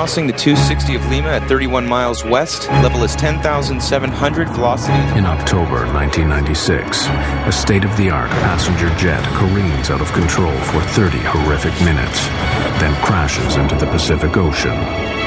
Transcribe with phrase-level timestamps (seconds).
[0.00, 2.68] crossing the 260 of Lima at 31 miles west.
[2.82, 4.48] Level is 10,700.
[4.48, 4.96] Velocity.
[5.18, 7.04] In October 1996,
[7.46, 12.18] a state of the art passenger jet careens out of control for 30 horrific minutes,
[12.80, 15.19] then crashes into the Pacific Ocean.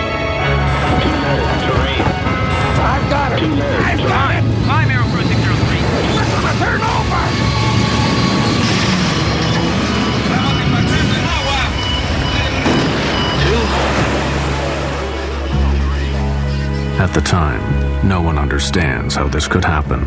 [17.03, 20.05] At the time, no one understands how this could happen.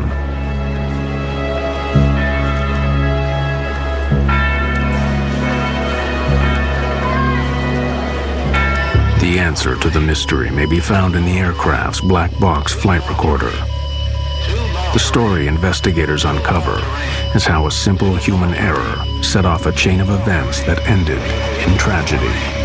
[9.19, 13.51] The answer to the mystery may be found in the aircraft's black box flight recorder.
[14.93, 16.81] The story investigators uncover
[17.35, 21.21] is how a simple human error set off a chain of events that ended
[21.69, 22.56] in tragedy.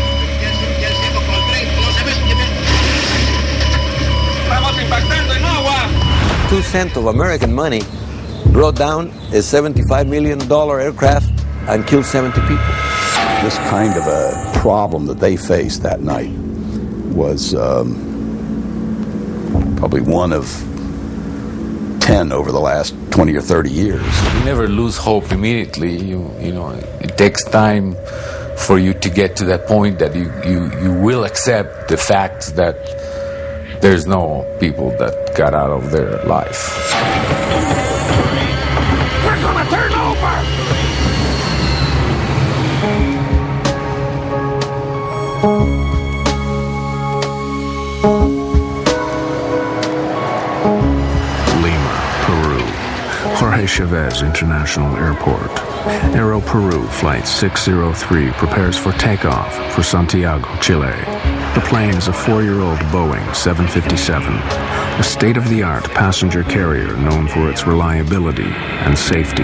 [6.53, 7.81] Two cents of American money
[8.51, 11.27] brought down a $75 million aircraft
[11.67, 12.57] and killed 70 people.
[13.41, 16.29] This kind of a problem that they faced that night
[17.09, 17.95] was um,
[19.77, 20.45] probably one of
[22.01, 24.23] 10 over the last 20 or 30 years.
[24.35, 25.97] You never lose hope immediately.
[25.97, 26.69] You, you know,
[27.01, 27.95] it takes time
[28.57, 32.55] for you to get to that point that you, you, you will accept the fact
[32.57, 32.75] that
[33.83, 36.71] there's no people that got out of their life.
[39.25, 40.33] We're gonna turn over.
[51.61, 52.63] Lima, Peru.
[53.35, 55.51] Jorge Chavez International Airport.
[56.15, 61.42] Aero Peru Flight 603 prepares for takeoff for Santiago, Chile.
[61.65, 68.97] Plane is a four-year-old Boeing 757, a state-of-the-art passenger carrier known for its reliability and
[68.97, 69.43] safety.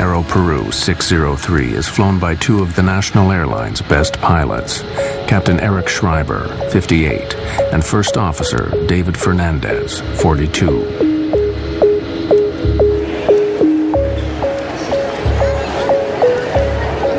[0.00, 4.82] Aero Peru 603 is flown by two of the national airline's best pilots,
[5.26, 7.34] Captain Eric Schreiber, 58,
[7.72, 11.17] and First Officer David Fernandez, 42.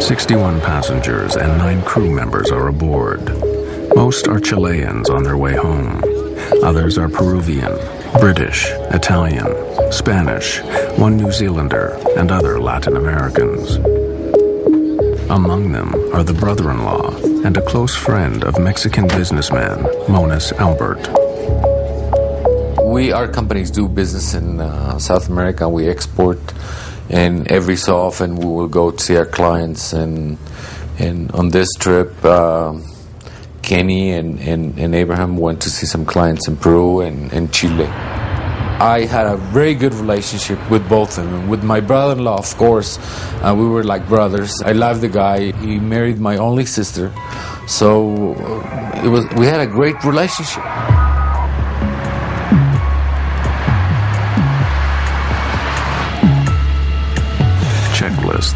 [0.10, 3.24] Sixty-one passengers and nine crew members are aboard.
[3.96, 6.02] Most are Chileans on their way home.
[6.64, 7.78] Others are Peruvian,
[8.20, 9.54] British, Italian,
[9.92, 10.62] Spanish,
[10.98, 13.76] one New Zealander, and other Latin Americans.
[15.30, 19.78] Among them are the brother-in-law and a close friend of Mexican businessman
[20.08, 21.08] Monas Albert.
[22.84, 25.70] We, our companies do business in uh, South America.
[25.70, 26.40] We export,
[27.10, 29.94] and every so often we will go to see our clients.
[29.94, 30.38] And
[30.98, 32.78] and on this trip, uh,
[33.62, 37.86] Kenny and, and, and Abraham went to see some clients in Peru and, and Chile.
[37.86, 41.50] I had a very good relationship with both of them.
[41.50, 42.98] With my brother-in-law, of course,
[43.44, 44.62] uh, we were like brothers.
[44.62, 45.52] I love the guy.
[45.52, 47.14] He married my only sister,
[47.68, 49.28] so uh, it was.
[49.36, 50.64] We had a great relationship.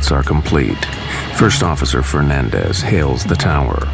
[0.04, 0.86] Checklists are complete.
[1.38, 3.88] First Officer Fernandez hails the tower.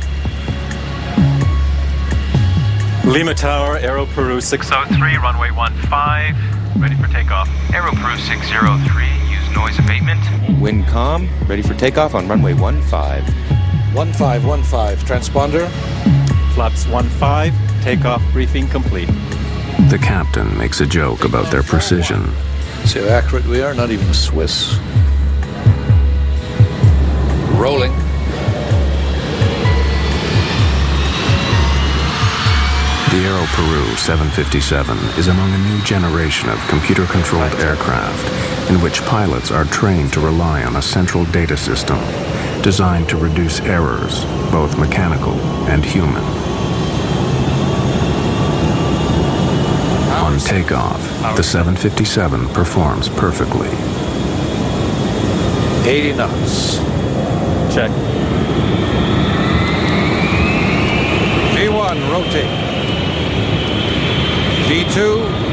[3.05, 7.49] Lima Tower, Aero Peru 603, runway 15, ready for takeoff.
[7.73, 9.05] Aero Peru 603.
[9.29, 10.59] Use noise abatement.
[10.59, 11.29] Wind calm.
[11.47, 12.89] Ready for takeoff on runway 15.
[13.93, 15.69] 1515, transponder.
[16.53, 19.09] Flaps 15, takeoff briefing complete.
[19.89, 22.31] The captain makes a joke about their precision.
[22.85, 23.73] See how accurate we are?
[23.73, 24.77] Not even Swiss.
[27.59, 27.91] Rolling.
[33.11, 39.01] The Aero Peru 757 is among a new generation of computer controlled aircraft in which
[39.01, 41.97] pilots are trained to rely on a central data system
[42.61, 44.23] designed to reduce errors,
[44.53, 45.33] both mechanical
[45.67, 46.23] and human.
[50.23, 51.01] On takeoff,
[51.35, 53.67] the 757 performs perfectly.
[55.85, 57.08] 80 knots.
[57.71, 57.91] Check.
[61.53, 62.49] V1, rotate.
[64.67, 65.49] V2.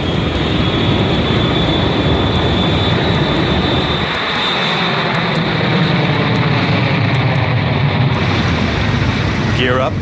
[9.58, 9.92] Gear up.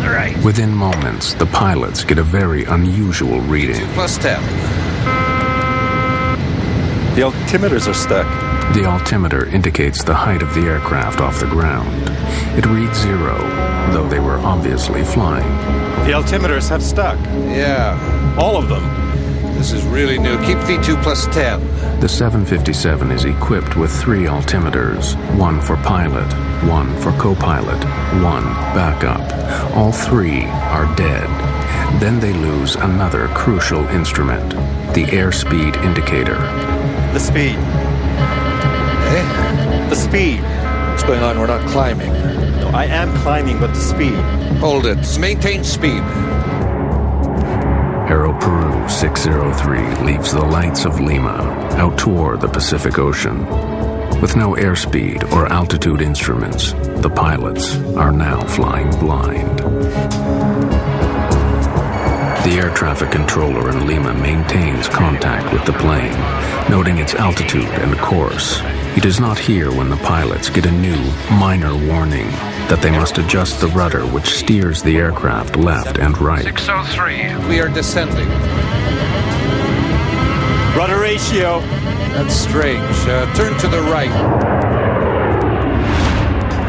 [0.00, 0.36] right.
[0.44, 3.86] Within moments, the pilots get a very unusual reading.
[3.94, 4.42] Plus 10.
[7.14, 8.51] The altimeters are stuck.
[8.74, 11.90] The altimeter indicates the height of the aircraft off the ground.
[12.58, 13.36] It reads zero,
[13.92, 15.46] though they were obviously flying.
[16.06, 17.18] The altimeters have stuck.
[17.48, 18.36] Yeah.
[18.38, 18.82] All of them.
[19.58, 20.38] This is really new.
[20.38, 22.00] Keep V2 plus 10.
[22.00, 26.32] The 757 is equipped with three altimeters one for pilot,
[26.66, 27.84] one for co pilot,
[28.24, 29.20] one backup.
[29.76, 31.28] All three are dead.
[32.00, 34.50] Then they lose another crucial instrument
[34.94, 36.38] the airspeed indicator.
[37.12, 37.58] The speed.
[39.92, 40.40] The speed.
[40.40, 41.38] What's going on?
[41.38, 42.10] We're not climbing.
[42.10, 44.14] No, I am climbing, but the speed.
[44.56, 45.18] Hold it.
[45.18, 46.00] Maintain speed.
[48.08, 51.42] Aero Peru 603 leaves the lights of Lima
[51.76, 53.40] out toward the Pacific Ocean.
[54.22, 59.58] With no airspeed or altitude instruments, the pilots are now flying blind.
[62.44, 66.18] The air traffic controller in Lima maintains contact with the plane,
[66.70, 68.62] noting its altitude and course.
[68.94, 71.00] He does not hear when the pilots get a new,
[71.30, 72.26] minor warning
[72.68, 76.44] that they must adjust the rudder which steers the aircraft left and right.
[76.44, 77.48] 603.
[77.48, 78.28] We are descending.
[80.76, 81.60] Rudder ratio.
[82.12, 82.82] That's strange.
[83.06, 84.10] Uh, turn to the right.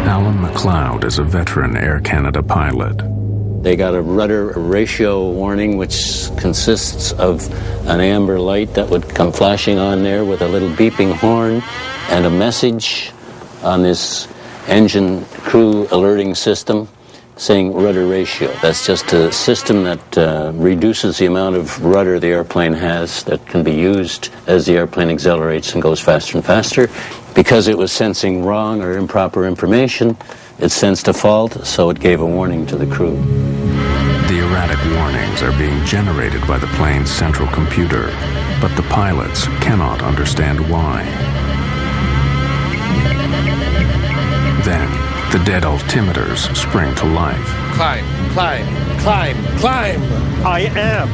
[0.08, 3.02] Alan McLeod is a veteran Air Canada pilot.
[3.64, 7.52] They got a rudder ratio warning, which consists of
[7.86, 11.62] an amber light that would come flashing on there with a little beeping horn
[12.10, 13.12] and a message
[13.64, 14.28] on this
[14.68, 16.88] engine crew alerting system
[17.36, 18.52] saying rudder ratio.
[18.62, 23.46] That's just a system that uh, reduces the amount of rudder the airplane has that
[23.48, 26.90] can be used as the airplane accelerates and goes faster and faster.
[27.34, 30.16] Because it was sensing wrong or improper information,
[30.60, 33.16] it sensed a fault, so it gave a warning to the crew.
[34.28, 38.08] The erratic warnings are being generated by the plane's central computer,
[38.62, 41.04] but the pilots cannot understand why.
[44.64, 44.90] Then,
[45.32, 47.48] the dead altimeters spring to life.
[47.74, 48.66] Climb, climb,
[49.00, 50.02] climb, climb.
[50.46, 51.10] I am.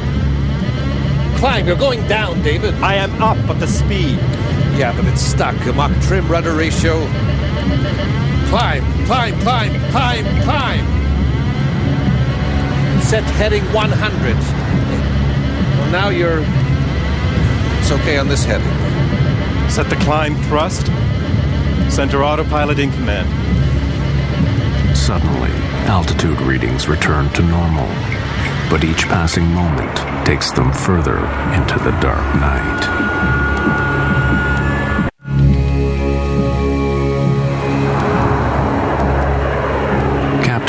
[1.38, 1.66] Climb.
[1.66, 2.74] You're going down, David.
[2.82, 4.18] I am up, but the speed.
[4.76, 5.56] Yeah, but it's stuck.
[5.66, 6.98] A Mach trim rudder ratio.
[8.50, 10.86] Climb, climb, climb, climb, climb.
[13.00, 14.36] Set heading 100.
[15.78, 16.44] Well, now you're.
[17.80, 18.68] It's okay on this heading.
[19.70, 20.86] Set the climb thrust.
[21.90, 23.28] Center autopilot in command.
[24.96, 25.50] Suddenly,
[25.86, 27.88] altitude readings return to normal,
[28.70, 31.18] but each passing moment takes them further
[31.52, 33.39] into the dark night.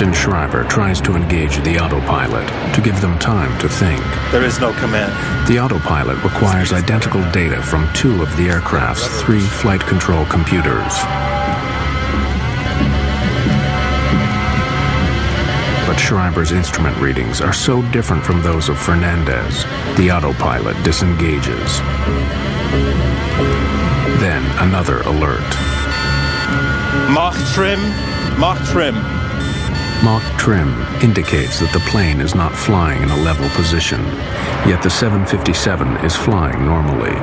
[0.01, 4.03] Captain Schreiber tries to engage the autopilot to give them time to think.
[4.31, 5.13] There is no command.
[5.47, 10.91] The autopilot requires identical data from two of the aircraft's three flight control computers.
[15.85, 19.65] But Schreiber's instrument readings are so different from those of Fernandez,
[19.97, 21.77] the autopilot disengages.
[24.19, 25.45] Then another alert.
[27.13, 27.79] Mach trim.
[28.39, 29.20] Mach trim.
[30.03, 30.69] Mach trim
[31.03, 33.99] indicates that the plane is not flying in a level position,
[34.67, 37.13] yet the 757 is flying normally.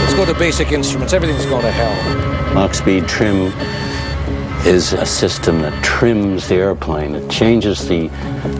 [0.00, 1.12] Let's go to basic instruments.
[1.12, 2.52] Everything's going to hell.
[2.52, 3.52] Mach speed trim
[4.66, 7.14] is a system that trims the airplane.
[7.14, 8.10] It changes the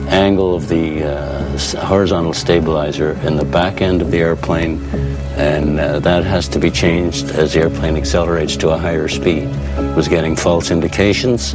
[0.09, 4.83] angle of the uh, horizontal stabilizer in the back end of the airplane,
[5.37, 9.45] and uh, that has to be changed as the airplane accelerates to a higher speed.
[9.45, 11.54] It was getting false indications,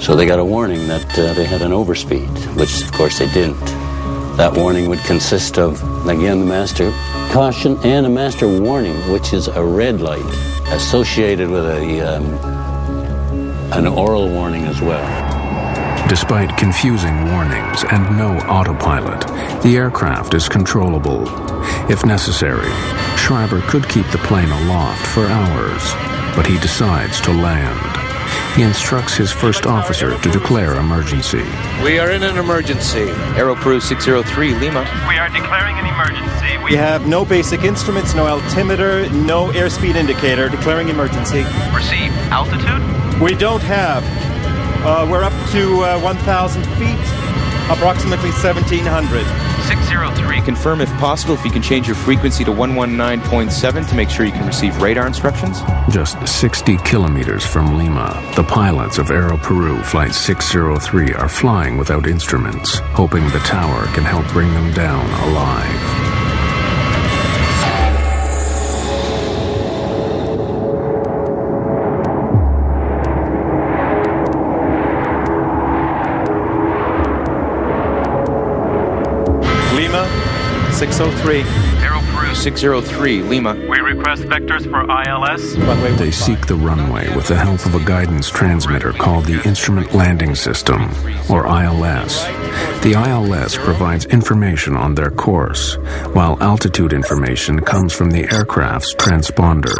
[0.00, 3.30] so they got a warning that uh, they had an overspeed, which of course they
[3.32, 3.64] didn't.
[4.36, 6.92] That warning would consist of, again, the master
[7.32, 10.24] caution and a master warning, which is a red light
[10.68, 12.55] associated with a um,
[13.72, 15.06] an oral warning as well.
[16.08, 19.26] Despite confusing warnings and no autopilot,
[19.62, 21.24] the aircraft is controllable.
[21.90, 22.70] If necessary,
[23.16, 25.82] Schreiber could keep the plane aloft for hours,
[26.36, 27.96] but he decides to land.
[28.54, 31.44] He instructs his first officer to declare emergency.
[31.82, 33.10] We are in an emergency.
[33.36, 34.80] Aero Peru 603 Lima.
[35.08, 36.56] We are declaring an emergency.
[36.64, 40.48] We have no basic instruments, no altimeter, no airspeed indicator.
[40.48, 41.44] Declaring emergency.
[41.74, 43.05] receive altitude.
[43.20, 44.04] We don't have.
[44.84, 47.00] Uh, we're up to uh, 1,000 feet,
[47.70, 49.46] approximately 1,700.
[49.66, 50.42] 603.
[50.42, 54.32] Confirm if possible if you can change your frequency to 119.7 to make sure you
[54.32, 55.60] can receive radar instructions.
[55.88, 62.06] Just 60 kilometers from Lima, the pilots of Aero Peru Flight 603 are flying without
[62.06, 66.25] instruments, hoping the tower can help bring them down alive.
[80.96, 81.42] 603.
[81.84, 82.34] Aero Peru.
[82.34, 83.52] 603, Lima.
[83.68, 85.54] We request vectors for ILS.
[85.58, 89.92] Runway They seek the runway with the help of a guidance transmitter called the Instrument
[89.92, 90.90] Landing System,
[91.28, 92.24] or ILS.
[92.80, 95.76] The ILS provides information on their course,
[96.14, 99.76] while altitude information comes from the aircraft's transponder.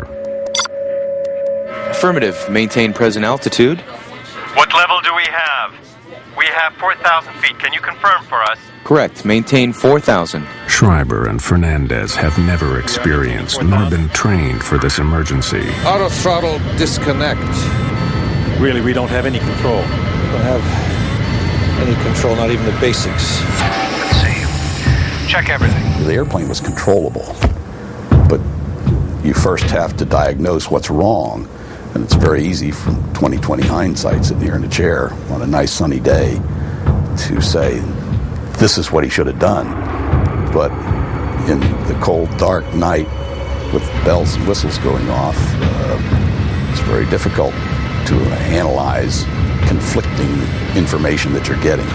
[1.93, 2.37] Affirmative.
[2.51, 3.81] Maintain present altitude.
[4.53, 5.73] What level do we have?
[6.37, 7.59] We have 4,000 feet.
[7.59, 8.59] Can you confirm for us?
[8.87, 9.25] Correct.
[9.25, 10.47] Maintain 4,000.
[10.69, 15.69] Schreiber and Fernandez have never experienced nor been trained for this emergency.
[15.85, 17.41] Auto throttle disconnect.
[18.61, 19.79] Really, we don't have any control.
[19.79, 20.63] We don't have
[21.81, 23.43] any control, not even the basics.
[23.59, 25.29] Let's see.
[25.29, 26.05] Check everything.
[26.05, 27.35] The airplane was controllable,
[28.29, 28.41] but
[29.27, 31.49] you first have to diagnose what's wrong.
[31.95, 35.73] And it's very easy from 2020 hindsight, sitting here in a chair on a nice
[35.73, 36.41] sunny day,
[37.27, 37.83] to say,
[38.59, 39.67] this is what he should have done.
[40.53, 40.71] But
[41.49, 43.07] in the cold, dark night
[43.73, 47.53] with bells and whistles going off, uh, it's very difficult
[48.07, 48.15] to
[48.51, 49.25] analyze
[49.69, 50.31] conflicting
[50.77, 51.87] information that you're getting.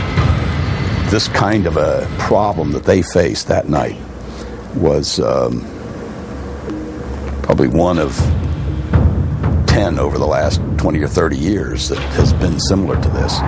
[1.09, 3.97] This kind of a problem that they faced that night
[4.75, 5.61] was um,
[7.43, 8.15] probably one of
[9.67, 13.39] 10 over the last 20 or 30 years that has been similar to this.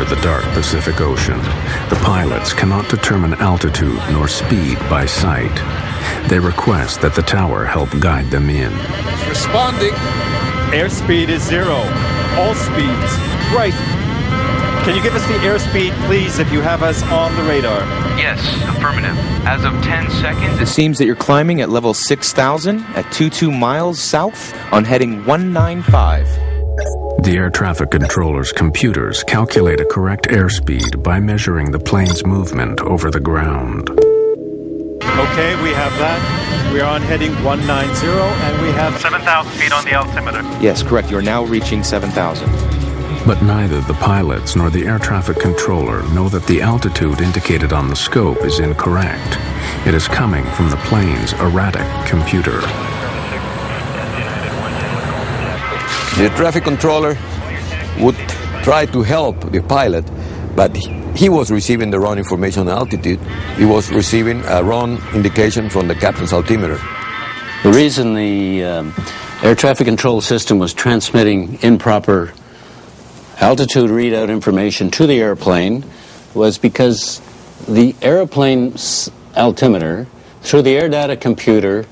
[0.00, 1.36] Over the dark Pacific Ocean,
[1.90, 5.54] the pilots cannot determine altitude nor speed by sight.
[6.26, 8.72] They request that the tower help guide them in.
[9.28, 9.92] Responding.
[10.72, 11.84] Airspeed is zero.
[12.38, 13.12] All speeds.
[13.52, 13.74] Right.
[14.86, 17.80] Can you give us the airspeed, please, if you have us on the radar?
[18.16, 18.40] Yes,
[18.74, 19.18] affirmative.
[19.44, 24.00] As of 10 seconds, It seems that you're climbing at level 6,000 at 22 miles
[24.00, 26.49] south on heading 195.
[27.22, 33.10] The air traffic controller's computers calculate a correct airspeed by measuring the plane's movement over
[33.10, 33.90] the ground.
[33.90, 36.72] Okay, we have that.
[36.72, 40.40] We are on heading 190, and we have 7,000 feet on the altimeter.
[40.62, 41.10] Yes, correct.
[41.10, 42.48] You're now reaching 7,000.
[43.26, 47.88] But neither the pilots nor the air traffic controller know that the altitude indicated on
[47.88, 49.36] the scope is incorrect.
[49.86, 52.62] It is coming from the plane's erratic computer.
[56.20, 57.16] The traffic controller
[57.98, 58.14] would
[58.62, 60.04] try to help the pilot,
[60.54, 60.76] but
[61.16, 63.18] he was receiving the wrong information on altitude.
[63.56, 66.78] He was receiving a wrong indication from the captain's altimeter.
[67.62, 68.94] The reason the um,
[69.42, 72.34] air traffic control system was transmitting improper
[73.38, 75.86] altitude readout information to the airplane
[76.34, 77.22] was because
[77.66, 80.06] the airplane's altimeter,
[80.42, 81.86] through the air data computer,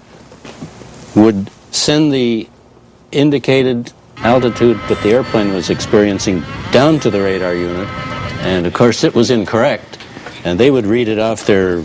[1.17, 2.47] would send the
[3.11, 3.91] indicated
[4.23, 7.89] altitude that the airplane was experiencing down to the radar unit,
[8.41, 9.99] and of course it was incorrect,
[10.45, 11.83] and they would read it off their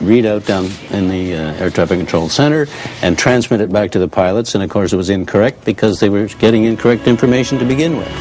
[0.00, 0.66] readout down
[0.96, 2.66] in the uh, air traffic control center
[3.02, 6.08] and transmit it back to the pilots, and of course it was incorrect because they
[6.08, 8.12] were getting incorrect information to begin with.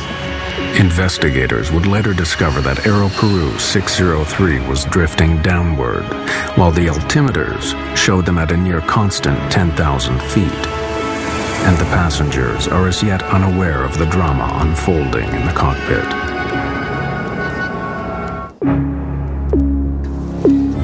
[0.80, 6.04] Investigators would later discover that Aero Peru 603 was drifting downward,
[6.56, 10.87] while the altimeters showed them at a near constant 10,000 feet.
[11.66, 16.06] And the passengers are as yet unaware of the drama unfolding in the cockpit.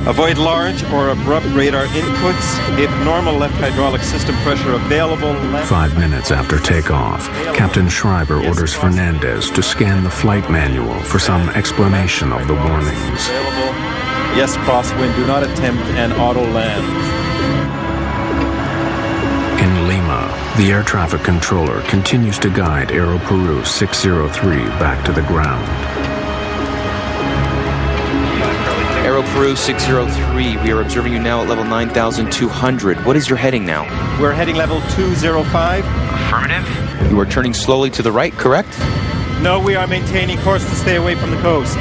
[0.05, 2.77] Avoid large or abrupt rudder inputs.
[2.77, 9.49] If normal left hydraulic system pressure available, Five minutes after takeoff, Captain Schreiber orders Fernandez
[9.51, 13.29] to scan the flight manual for some explanation of the warnings.
[13.29, 13.73] available.
[14.35, 15.15] Yes, crosswind.
[15.15, 17.12] Do not attempt an auto land.
[20.57, 25.67] The air traffic controller continues to guide Aero Peru 603 back to the ground.
[29.05, 33.05] Aero Peru 603, we are observing you now at level 9,200.
[33.05, 33.83] What is your heading now?
[34.21, 35.85] We're heading level 205.
[35.85, 37.11] Affirmative.
[37.11, 38.79] You are turning slowly to the right, correct?
[39.41, 41.77] No, we are maintaining course to stay away from the coast.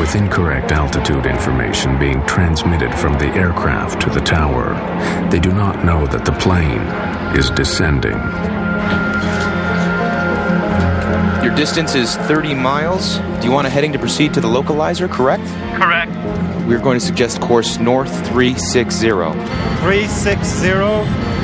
[0.00, 4.74] With incorrect altitude information being transmitted from the aircraft to the tower,
[5.30, 6.80] they do not know that the plane
[7.36, 8.18] is descending.
[11.44, 13.18] Your distance is 30 miles.
[13.40, 15.44] Do you want a heading to proceed to the localizer, correct?
[15.74, 16.10] Correct.
[16.66, 19.10] We're going to suggest course north 360.
[19.10, 20.68] 360.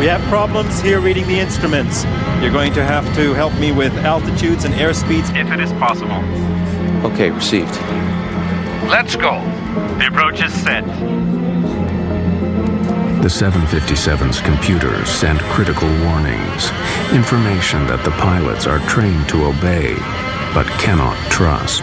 [0.01, 2.05] We have problems here reading the instruments.
[2.41, 5.29] You're going to have to help me with altitudes and airspeeds.
[5.37, 6.25] If it is possible.
[7.05, 7.75] Okay, received.
[8.89, 9.39] Let's go.
[9.99, 10.83] The approach is set.
[13.21, 16.71] The 757's computers send critical warnings,
[17.13, 19.93] information that the pilots are trained to obey,
[20.55, 21.83] but cannot trust.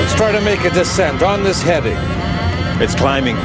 [0.00, 1.96] Let's try to make a descent on this heading.
[2.82, 3.36] It's climbing.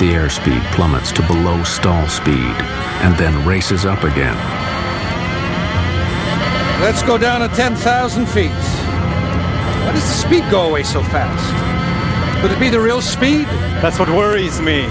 [0.00, 2.56] The airspeed plummets to below stall speed
[3.04, 4.36] and then races up again.
[6.80, 8.71] Let's go down to 10,000 feet.
[9.84, 11.42] Why does the speed go away so fast?
[12.42, 13.46] Could it be the real speed?
[13.82, 14.82] That's what worries me.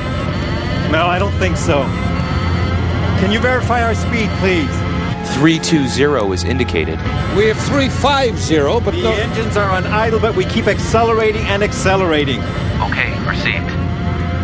[0.92, 1.84] No, I don't think so.
[3.20, 4.70] Can you verify our speed, please?
[5.38, 6.98] 320 is indicated.
[7.38, 9.12] We have 350, but The no.
[9.12, 12.40] engines are on idle, but we keep accelerating and accelerating.
[12.82, 13.68] Okay, received.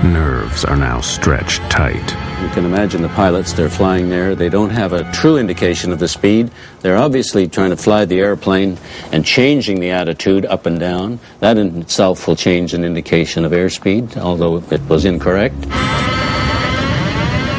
[0.05, 2.13] Nerves are now stretched tight.
[2.41, 4.35] You can imagine the pilots, they're flying there.
[4.35, 6.51] They don't have a true indication of the speed.
[6.81, 8.77] They're obviously trying to fly the airplane
[9.11, 11.19] and changing the attitude up and down.
[11.39, 15.59] That in itself will change an indication of airspeed, although it was incorrect.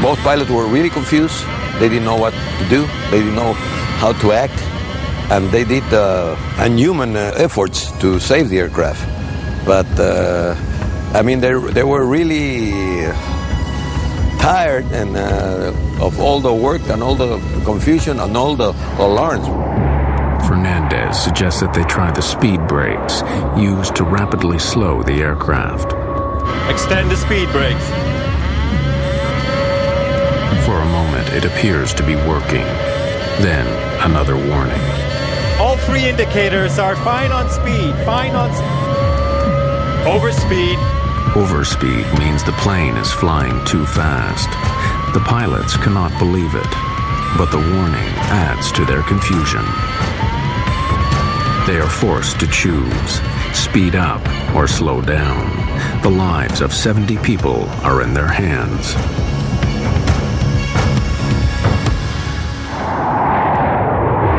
[0.00, 1.44] Both pilots were really confused.
[1.80, 2.86] They didn't know what to do.
[3.10, 3.54] They didn't know
[3.98, 4.62] how to act.
[5.32, 9.04] And they did uh, unhuman uh, efforts to save the aircraft.
[9.66, 10.54] But, uh,
[11.14, 13.10] I mean, they, they were really
[14.38, 19.46] tired and uh, of all the work and all the confusion and all the alarms.
[20.46, 23.22] Fernandez suggests that they try the speed brakes
[23.56, 25.92] used to rapidly slow the aircraft.
[26.70, 27.84] Extend the speed brakes.
[30.64, 32.64] For a moment, it appears to be working.
[33.42, 33.66] Then,
[34.02, 34.80] another warning.
[35.58, 37.94] All three indicators are fine on speed.
[38.04, 38.50] Fine on.
[38.50, 38.60] S-
[40.06, 40.78] Overspeed.
[41.34, 44.48] Overspeed means the plane is flying too fast.
[45.14, 46.72] The pilots cannot believe it,
[47.36, 49.64] but the warning adds to their confusion.
[51.66, 53.20] They are forced to choose
[53.54, 54.22] speed up
[54.54, 56.02] or slow down.
[56.02, 58.94] The lives of 70 people are in their hands.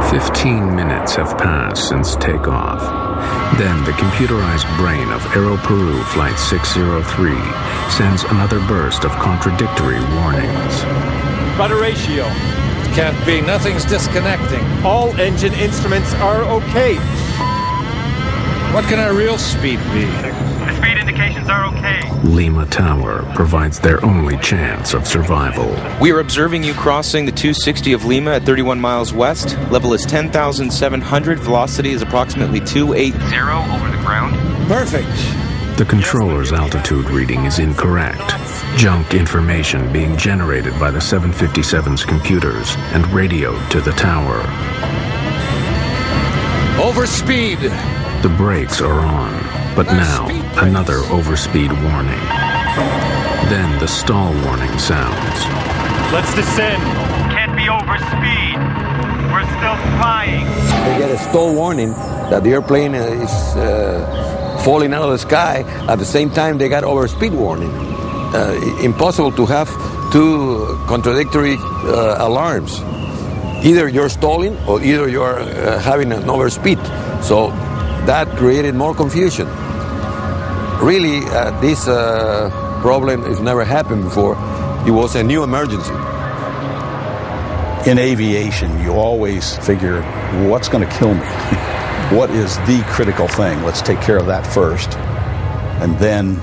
[0.10, 3.09] Fifteen minutes have passed since takeoff.
[3.58, 7.36] Then the computerized brain of Aero Peru Flight 603
[7.92, 10.84] sends another burst of contradictory warnings.
[11.58, 12.24] Rudder ratio.
[12.96, 13.42] Can't be.
[13.42, 14.66] Nothing's disconnecting.
[14.84, 16.96] All engine instruments are okay.
[18.74, 20.06] What can our real speed be?
[21.20, 22.30] The speed indications are okay.
[22.30, 25.68] Lima Tower provides their only chance of survival.
[26.02, 29.58] We are observing you crossing the 260 of Lima at 31 miles west.
[29.70, 31.40] Level is 10,700.
[31.40, 34.36] Velocity is approximately 280 over the ground.
[34.68, 35.10] Perfect.
[35.78, 38.34] The controller's altitude reading is incorrect.
[38.78, 44.40] Junk information being generated by the 757's computers and radioed to the tower.
[46.80, 47.60] Overspeed.
[48.22, 49.32] The brakes are on,
[49.80, 52.24] but now another overspeed warning.
[53.48, 55.40] Then the stall warning sounds.
[56.12, 56.84] Let's descend.
[57.32, 58.58] Can't be over speed.
[59.32, 60.44] We're still flying.
[60.84, 61.92] They get a stall warning
[62.30, 65.64] that the airplane is uh, falling out of the sky.
[65.88, 67.72] At the same time, they got overspeed warning.
[67.72, 69.70] Uh, impossible to have
[70.12, 72.82] two contradictory uh, alarms.
[73.64, 76.84] Either you're stalling or either you're uh, having an overspeed.
[77.24, 77.52] So
[78.08, 79.48] that created more confusion.
[80.82, 82.50] Really, uh, this uh,
[82.82, 84.36] problem has never happened before.
[84.88, 85.94] It was a new emergency.
[87.90, 90.02] In aviation, you always figure,
[90.48, 91.26] what's going to kill me?
[92.18, 93.62] what is the critical thing?
[93.64, 94.96] Let's take care of that first.
[95.82, 96.40] And then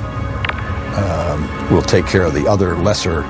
[0.96, 3.20] um, we'll take care of the other lesser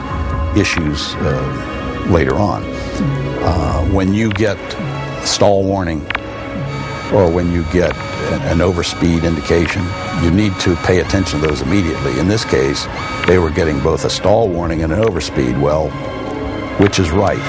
[0.59, 2.65] issues uh, later on.
[2.65, 4.59] Uh, when you get
[5.25, 6.05] stall warning
[7.13, 7.95] or when you get
[8.27, 9.83] an, an overspeed indication,
[10.23, 12.19] you need to pay attention to those immediately.
[12.19, 12.87] In this case,
[13.27, 15.61] they were getting both a stall warning and an overspeed.
[15.61, 15.91] Well,
[16.79, 17.41] which is right?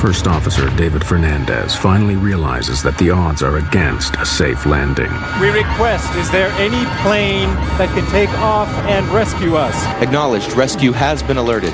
[0.00, 5.10] First Officer David Fernandez finally realizes that the odds are against a safe landing.
[5.40, 9.74] We request, is there any plane that can take off and rescue us?
[10.00, 10.52] Acknowledged.
[10.52, 11.72] Rescue has been alerted.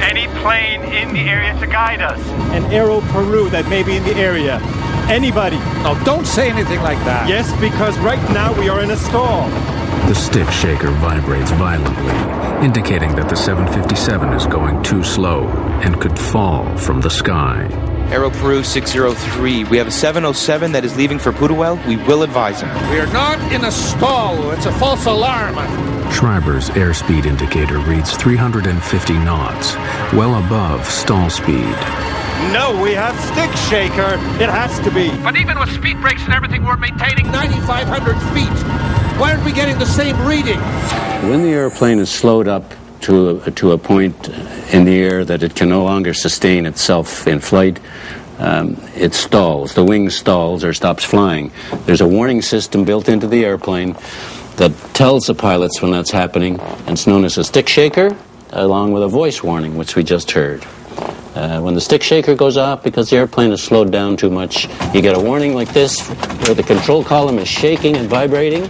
[0.00, 2.20] Any plane in the area to guide us.
[2.52, 4.60] An Aero Peru that may be in the area.
[5.08, 5.58] Anybody.
[5.86, 7.28] Oh, don't say anything like that.
[7.28, 9.48] Yes, because right now we are in a stall.
[10.06, 15.48] The stick shaker vibrates violently, indicating that the 757 is going too slow
[15.82, 17.66] and could fall from the sky.
[18.10, 19.64] Aero Peru 603.
[19.64, 21.86] We have a 707 that is leaving for Pudahuel.
[21.86, 22.68] We will advise him.
[22.90, 24.50] We are not in a stall.
[24.52, 25.54] It's a false alarm.
[26.12, 29.74] Schreiber's airspeed indicator reads 350 knots,
[30.14, 31.76] well above stall speed.
[32.52, 34.14] No, we have stick shaker.
[34.42, 35.10] It has to be.
[35.22, 39.18] But even with speed brakes and everything, we're maintaining 9,500 feet.
[39.20, 40.58] Why aren't we getting the same reading?
[41.28, 42.72] When the airplane is slowed up
[43.02, 44.28] to a, to a point
[44.72, 47.80] in the air that it can no longer sustain itself in flight,
[48.38, 49.74] um, it stalls.
[49.74, 51.50] The wing stalls or stops flying.
[51.86, 53.96] There's a warning system built into the airplane
[54.56, 58.16] that tells the pilots when that's happening, and it's known as a stick shaker,
[58.50, 60.64] along with a voice warning, which we just heard.
[61.34, 64.68] Uh, when the stick shaker goes off because the airplane is slowed down too much,
[64.94, 66.08] you get a warning like this
[66.46, 68.64] where the control column is shaking and vibrating,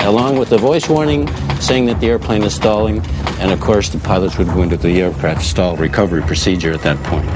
[0.00, 1.28] along with the voice warning
[1.60, 3.04] saying that the airplane is stalling.
[3.40, 7.02] And of course, the pilots would go into the aircraft stall recovery procedure at that
[7.04, 7.28] point.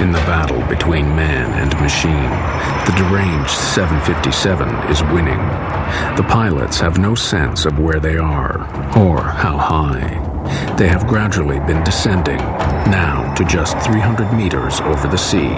[0.00, 2.30] In the battle between man and machine,
[2.86, 5.38] the deranged 757 is winning.
[6.16, 8.60] The pilots have no sense of where they are
[8.96, 10.29] or how high.
[10.76, 12.38] They have gradually been descending,
[12.90, 15.54] now to just 300 meters over the sea.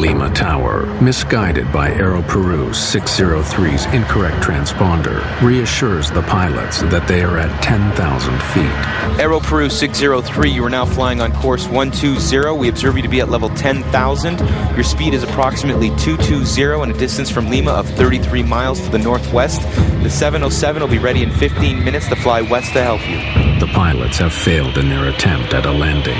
[0.00, 7.36] Lima Tower, misguided by Aero Peru's 603's incorrect transponder, reassures the pilots that they are
[7.36, 9.20] at 10,000 feet.
[9.20, 12.58] Aero Peru 603, you are now flying on course 120.
[12.58, 14.38] We observe you to be at level 10,000.
[14.74, 18.98] Your speed is approximately 220 and a distance from Lima of 33 miles to the
[18.98, 19.60] northwest.
[20.02, 23.18] The 707 will be ready in 15 minutes to fly west to help you.
[23.60, 26.18] The pilots have failed in their attempt at a landing.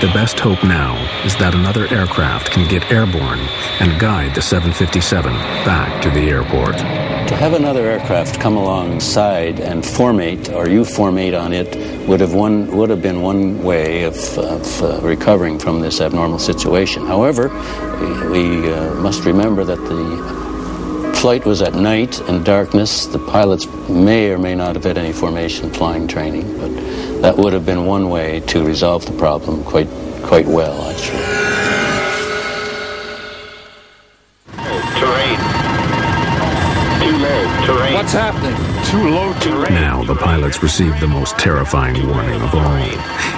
[0.00, 5.32] The best hope now is that another aircraft can get airborne and guide the 757
[5.64, 6.76] back to the airport.
[7.28, 11.76] To have another aircraft come alongside and formate, or you formate on it,
[12.08, 16.38] would have one would have been one way of, of uh, recovering from this abnormal
[16.38, 17.06] situation.
[17.06, 17.48] However,
[18.00, 23.06] we, we uh, must remember that the flight was at night and darkness.
[23.06, 26.70] The pilots may or may not have had any formation flying training, but
[27.20, 29.88] that would have been one way to resolve the problem quite
[30.22, 31.31] quite well, actually.
[38.02, 38.56] What's happening?
[38.90, 39.74] Too low terrain.
[39.74, 42.82] Now the pilots receive the most terrifying warning of all.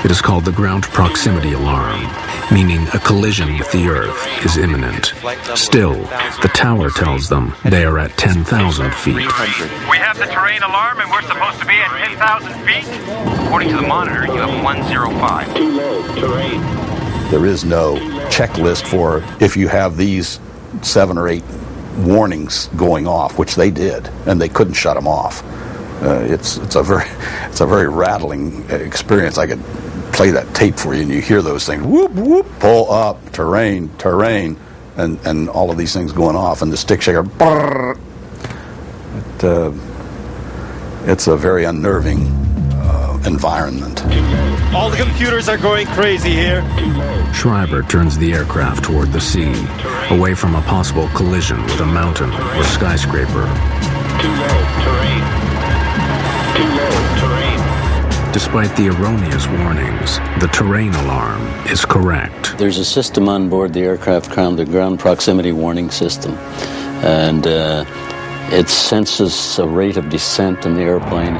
[0.03, 2.01] It is called the ground proximity alarm,
[2.51, 5.13] meaning a collision with the Earth is imminent.
[5.55, 5.93] Still,
[6.41, 9.17] the tower tells them they are at 10,000 feet.
[9.17, 9.23] We
[9.99, 13.45] have the terrain alarm and we're supposed to be at 10,000 feet?
[13.45, 15.57] According to the monitor, you have 105.
[15.57, 16.15] Too low.
[16.15, 16.61] Terrain.
[17.31, 17.97] There is no
[18.31, 20.41] checklist for if you have these
[20.81, 21.45] seven or eight
[21.99, 25.43] warnings going off, which they did, and they couldn't shut them off.
[26.03, 27.05] Uh, it's it's a very
[27.49, 29.39] it's a very rattling experience.
[29.39, 29.63] I could
[30.13, 33.91] play that tape for you, and you hear those things whoop whoop pull up terrain
[33.99, 34.57] terrain,
[34.97, 37.23] and and all of these things going off, and the stick shaker.
[37.23, 37.99] Brrr,
[39.17, 39.73] it, uh,
[41.11, 42.44] it's a very unnerving
[43.27, 44.05] environment.
[44.75, 46.63] All the computers are going crazy here.
[47.33, 49.55] Schreiber turns the aircraft toward the sea,
[50.11, 53.47] away from a possible collision with a mountain or skyscraper.
[54.21, 54.65] Too low.
[54.85, 55.23] Terrain.
[56.57, 56.91] Too low.
[57.21, 58.33] Terrain.
[58.33, 62.59] Despite the erroneous warnings, the terrain alarm is correct.
[62.59, 66.35] There's a system on board the aircraft called the ground proximity warning system,
[67.05, 67.85] and uh,
[68.51, 71.37] it senses a rate of descent in the airplane.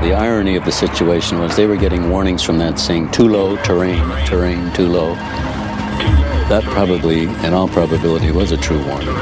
[0.00, 3.56] The irony of the situation was they were getting warnings from that saying too low,
[3.64, 5.14] terrain, terrain, too low.
[6.48, 9.14] That probably, in all probability, was a true warning.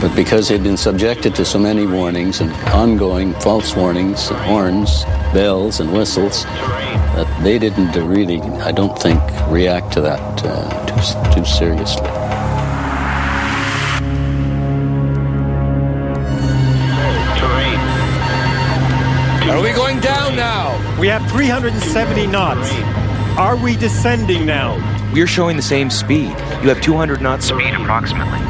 [0.00, 5.80] But because they'd been subjected to so many warnings and ongoing false warnings, horns, bells,
[5.80, 11.46] and whistles, that they didn't really, I don't think, react to that uh, too, too
[11.46, 12.15] seriously.
[21.06, 22.68] We have 370 knots.
[23.38, 24.74] Are we descending now?
[25.14, 26.30] We are showing the same speed.
[26.30, 28.40] You have 200 knots speed approximately.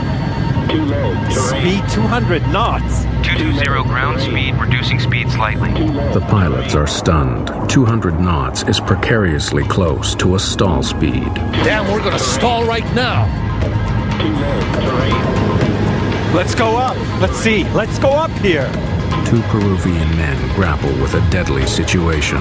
[0.73, 1.29] Too low.
[1.29, 3.03] Speed 200 knots.
[3.27, 5.71] 220 ground speed, reducing speed slightly.
[6.14, 7.69] The pilots are stunned.
[7.69, 11.35] 200 knots is precariously close to a stall speed.
[11.35, 13.27] Damn, we're gonna stall right now.
[14.19, 14.61] Too low.
[14.81, 16.35] Terrain.
[16.35, 16.97] Let's go up.
[17.21, 17.64] Let's see.
[17.75, 18.73] Let's go up here.
[19.26, 22.40] Two Peruvian men grapple with a deadly situation.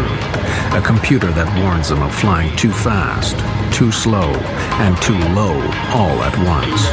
[0.75, 3.35] A computer that warns them of flying too fast,
[3.73, 4.31] too slow,
[4.85, 5.55] and too low
[5.89, 6.85] all at once.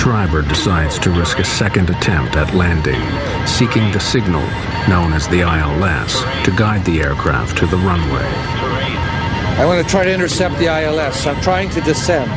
[0.00, 3.02] Schreiber decides to risk a second attempt at landing,
[3.46, 4.40] seeking the signal,
[4.88, 8.53] known as the ILS, to guide the aircraft to the runway.
[9.56, 11.26] I want to try to intercept the ILS.
[11.26, 12.28] I'm trying to descend.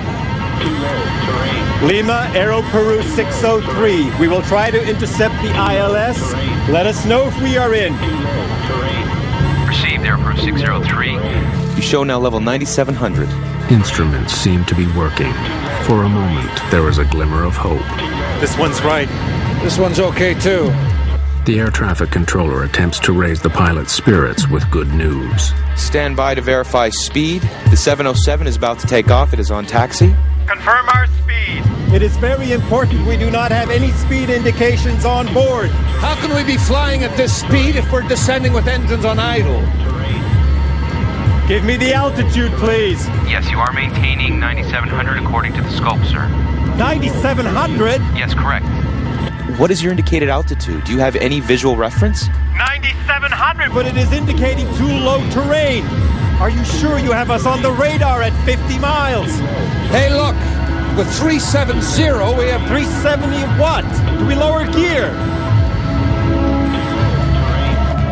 [1.83, 4.19] Lima, Aero Peru 603.
[4.19, 6.33] We will try to intercept the ILS.
[6.69, 7.93] Let us know if we are in.
[9.67, 11.13] Received, Aero Peru 603.
[11.75, 13.27] You show now level 9700.
[13.71, 15.33] Instruments seem to be working.
[15.85, 17.81] For a moment, there is a glimmer of hope.
[18.39, 19.09] This one's right.
[19.63, 20.71] This one's okay too.
[21.47, 25.53] The air traffic controller attempts to raise the pilot's spirits with good news.
[25.77, 27.41] Stand by to verify speed.
[27.69, 29.31] The 707 is about to take off.
[29.31, 30.13] It is on taxi.
[30.45, 31.63] Confirm our speed.
[31.95, 35.69] It is very important we do not have any speed indications on board.
[36.03, 39.61] How can we be flying at this speed if we're descending with engines on idle?
[41.47, 43.07] Give me the altitude, please.
[43.23, 46.27] Yes, you are maintaining 9,700 according to the scope, sir.
[46.75, 48.01] 9,700?
[48.17, 48.65] Yes, correct.
[49.57, 50.83] What is your indicated altitude?
[50.83, 52.27] Do you have any visual reference?
[52.27, 55.83] 9,700, but it is indicating too low terrain.
[56.39, 59.33] Are you sure you have us on the radar at 50 miles?
[59.89, 60.35] Hey, look!
[60.95, 61.79] With 370,
[62.37, 63.81] we have 370 what?
[64.19, 65.09] Do we lower gear?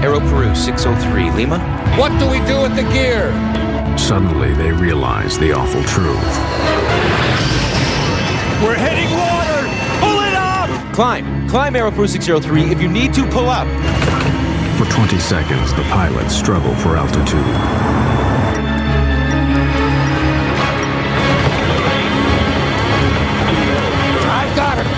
[0.01, 1.59] Aero Peru 603, Lima.
[1.95, 3.29] What do we do with the gear?
[3.99, 6.17] Suddenly, they realize the awful truth.
[8.63, 9.44] We're heading water!
[10.95, 11.25] Pull it up!
[11.25, 11.49] Climb.
[11.49, 12.71] Climb Aero Peru 603.
[12.71, 13.67] If you need to, pull up.
[14.77, 17.39] For 20 seconds, the pilots struggle for altitude.
[24.27, 24.95] I've got it!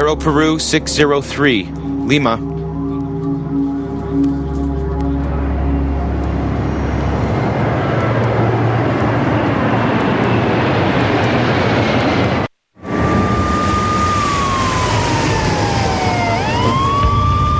[0.00, 2.38] Aero Peru 603, Lima.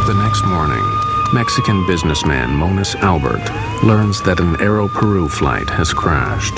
[0.07, 0.83] The next morning,
[1.35, 6.55] Mexican businessman Monas Albert learns that an Aero Peru flight has crashed.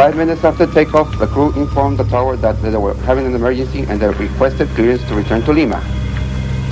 [0.00, 3.80] Five minutes after takeoff, the crew informed the tower that they were having an emergency
[3.82, 5.84] and they requested clearance to return to Lima.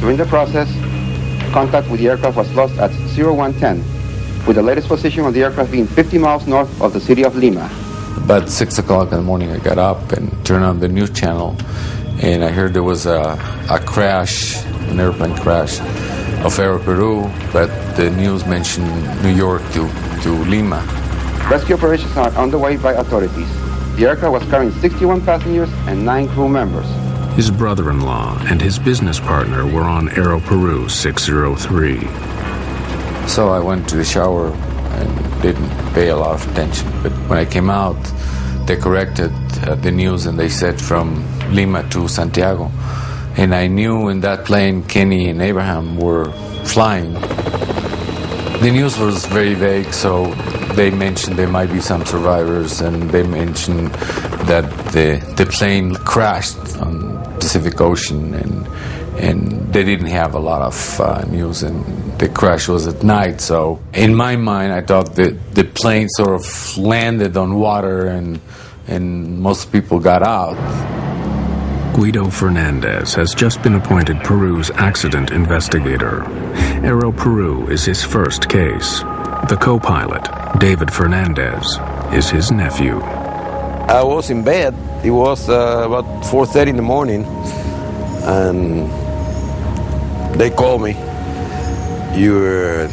[0.01, 0.67] During the process,
[1.53, 3.85] contact with the aircraft was lost at 0110,
[4.47, 7.37] with the latest position of the aircraft being 50 miles north of the city of
[7.37, 7.71] Lima.
[8.17, 11.55] About six o'clock in the morning, I got up and turned on the news channel,
[12.23, 13.39] and I heard there was a,
[13.69, 15.81] a crash, an airplane crash
[16.47, 18.89] of Aero Peru, but the news mentioned
[19.23, 19.87] New York to,
[20.23, 21.08] to Lima.
[21.51, 23.49] Rescue operations are underway by authorities.
[23.97, 26.87] The aircraft was carrying 61 passengers and 9 crew members.
[27.37, 32.01] His brother in law and his business partner were on Aero Peru 603.
[33.27, 36.87] So I went to the shower and didn't pay a lot of attention.
[37.03, 37.97] But when I came out,
[38.67, 39.33] they corrected
[39.63, 42.71] uh, the news and they said from Lima to Santiago.
[43.39, 46.31] And I knew in that plane Kenny and Abraham were
[46.65, 47.15] flying.
[48.61, 50.35] The news was very vague, so
[50.75, 53.93] they mentioned there might be some survivors, and they mentioned
[54.51, 58.67] that the the plane crashed on Pacific Ocean, and
[59.19, 61.85] and they didn't have a lot of uh, news, and
[62.19, 63.41] the crash was at night.
[63.41, 68.41] So in my mind, I thought that the plane sort of landed on water, and
[68.89, 70.57] and most people got out.
[71.99, 76.23] Guido Fernandez has just been appointed Peru's accident investigator.
[76.85, 79.01] Aero Peru is his first case.
[79.49, 80.29] The co pilot,
[80.61, 81.67] David Fernandez,
[82.13, 83.01] is his nephew.
[83.01, 84.77] I was in bed.
[85.03, 87.25] It was uh, about 4:30 in the morning,
[88.23, 88.89] and
[90.39, 90.93] they called me.
[92.15, 92.87] Your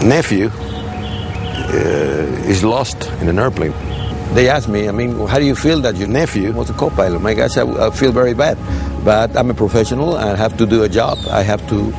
[0.00, 3.97] nephew uh, is lost in an airplane.
[4.34, 7.20] They asked me, I mean, how do you feel that your nephew was a co-pilot?
[7.20, 8.58] My gosh, I, I feel very bad,
[9.04, 10.16] but I'm a professional.
[10.16, 11.18] I have to do a job.
[11.30, 11.92] I have to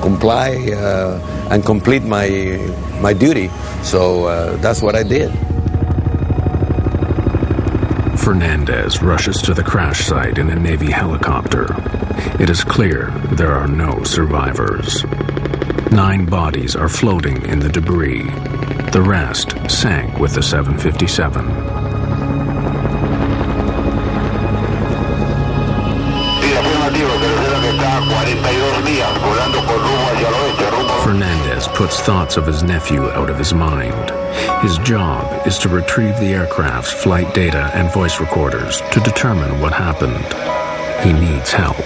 [0.00, 2.28] comply uh, and complete my
[3.00, 3.48] my duty.
[3.82, 5.30] So uh, that's what I did.
[8.18, 11.66] Fernandez rushes to the crash site in a Navy helicopter.
[12.40, 15.04] It is clear there are no survivors.
[15.90, 18.24] Nine bodies are floating in the debris.
[18.92, 21.73] The rest sank with the 757.
[31.72, 34.10] Puts thoughts of his nephew out of his mind.
[34.62, 39.72] His job is to retrieve the aircraft's flight data and voice recorders to determine what
[39.72, 40.24] happened.
[41.04, 41.76] He needs help.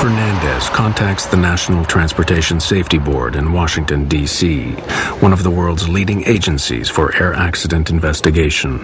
[0.00, 4.70] Fernandez contacts the National Transportation Safety Board in Washington, D.C.,
[5.20, 8.78] one of the world's leading agencies for air accident investigation.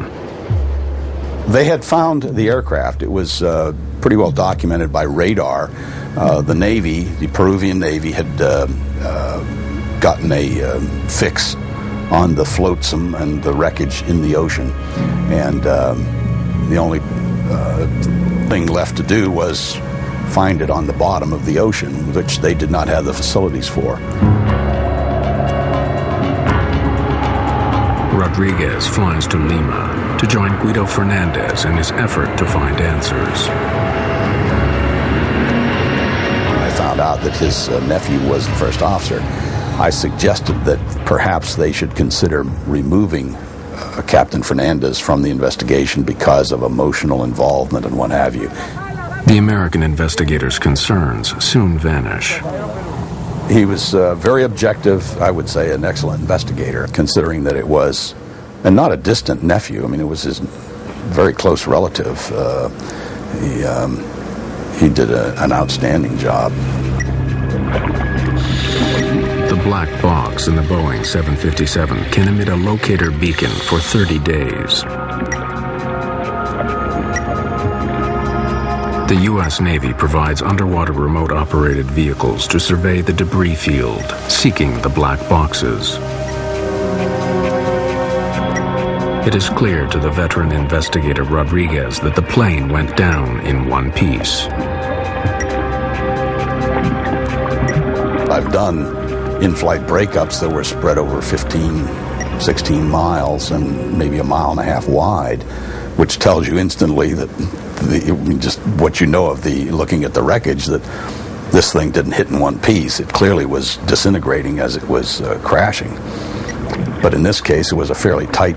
[1.48, 3.02] They had found the aircraft.
[3.02, 5.70] It was uh, pretty well documented by radar.
[6.16, 8.66] Uh, the Navy, the Peruvian Navy, had uh,
[9.00, 11.54] uh gotten a uh, fix
[12.11, 14.70] on the flotsam and the wreckage in the ocean.
[15.30, 16.04] And um,
[16.68, 17.87] the only uh,
[18.48, 19.76] thing left to do was
[20.30, 23.68] find it on the bottom of the ocean, which they did not have the facilities
[23.68, 23.96] for.
[28.16, 33.48] Rodriguez flies to Lima to join Guido Fernandez in his effort to find answers.
[36.57, 39.20] I found out that his uh, nephew was the first officer.
[39.81, 46.53] I suggested that perhaps they should consider removing uh, Captain Fernandez from the investigation because
[46.53, 48.48] of emotional involvement and what have you.
[49.27, 52.40] The American investigator's concerns soon vanish.
[53.50, 58.14] He was uh, very objective, I would say, an excellent investigator, considering that it was,
[58.64, 62.33] and not a distant nephew, I mean, it was his very close relative.
[62.33, 62.68] Uh,
[63.40, 63.98] he, um,
[64.79, 66.50] he did a, an outstanding job.
[69.48, 74.83] The black box in the Boeing 757 can emit a locator beacon for 30 days.
[79.07, 79.61] The U.S.
[79.61, 85.98] Navy provides underwater remote operated vehicles to survey the debris field, seeking the black boxes.
[89.26, 93.90] It is clear to the veteran investigator Rodriguez that the plane went down in one
[93.90, 94.42] piece.
[98.28, 104.24] I've done in flight breakups that were spread over 15, 16 miles and maybe a
[104.24, 105.42] mile and a half wide,
[105.96, 110.22] which tells you instantly that the, just what you know of the looking at the
[110.22, 110.82] wreckage that
[111.50, 113.00] this thing didn't hit in one piece.
[113.00, 115.94] It clearly was disintegrating as it was uh, crashing.
[117.00, 118.56] But in this case, it was a fairly tight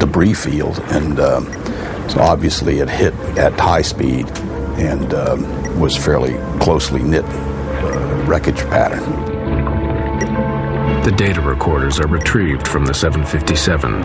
[0.00, 1.44] debris field, and um,
[2.08, 4.28] so obviously it hit at high speed
[4.78, 9.30] and um, was fairly closely knit uh, wreckage pattern.
[11.04, 14.02] The data recorders are retrieved from the 757.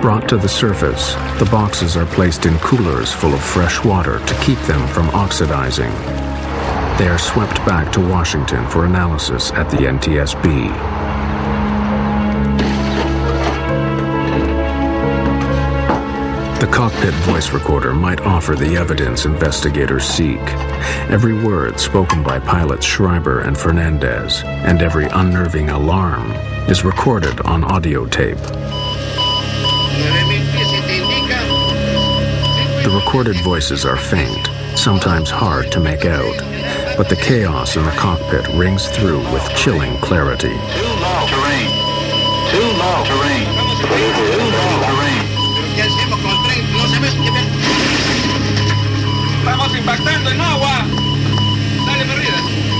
[0.00, 4.34] Brought to the surface, the boxes are placed in coolers full of fresh water to
[4.42, 5.92] keep them from oxidizing.
[6.98, 11.21] They are swept back to Washington for analysis at the NTSB.
[16.62, 20.38] The cockpit voice recorder might offer the evidence investigators seek.
[21.10, 26.30] Every word spoken by pilots Schreiber and Fernandez, and every unnerving alarm,
[26.70, 28.38] is recorded on audio tape.
[32.78, 34.46] The recorded voices are faint,
[34.78, 36.36] sometimes hard to make out,
[36.96, 40.46] but the chaos in the cockpit rings through with chilling clarity.
[40.46, 41.70] Too low terrain.
[42.52, 44.41] Too low terrain.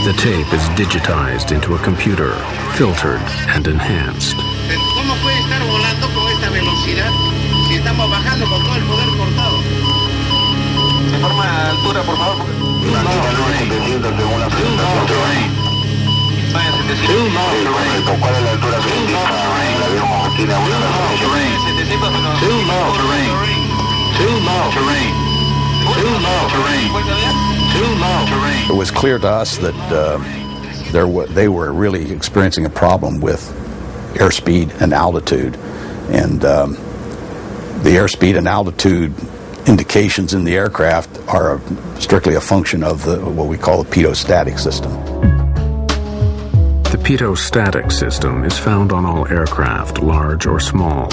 [0.05, 2.35] The tape is digitized into a computer,
[2.75, 4.37] filtered and enhanced.
[4.71, 7.11] Eh, ¿Cómo puede estar volando con esta velocidad
[7.69, 9.59] si estamos bajando con todo el poder cortado?
[11.11, 12.47] Se forma altura, por favor.
[12.47, 13.03] Too low
[15.07, 15.51] terrain.
[16.53, 16.73] ¿Cuál es
[17.65, 17.71] la
[28.71, 30.19] It was clear to us that uh,
[30.93, 33.40] there they were really experiencing a problem with
[34.15, 35.57] airspeed and altitude,
[36.11, 36.73] and um,
[37.83, 39.15] the airspeed and altitude
[39.67, 41.61] indications in the aircraft are
[41.99, 44.92] strictly a function of the what we call the pitot-static system.
[47.03, 51.09] The pitot-static system is found on all aircraft, large or small.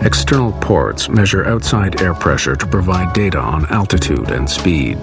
[0.00, 4.98] External ports measure outside air pressure to provide data on altitude and speed.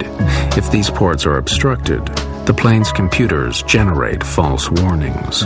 [0.57, 2.03] If these ports are obstructed,
[2.47, 5.43] the plane's computers generate false warnings.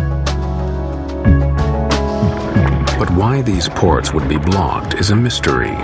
[2.97, 5.75] But why these ports would be blocked is a mystery.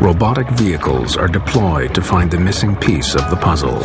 [0.00, 3.84] Robotic vehicles are deployed to find the missing piece of the puzzle.